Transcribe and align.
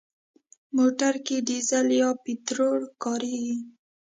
موټر 0.77 1.13
کې 1.25 1.35
ډيزل 1.49 1.87
یا 2.01 2.09
پټرول 2.23 2.81
کارېږي. 3.03 3.57